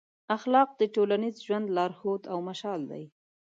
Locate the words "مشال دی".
2.49-3.03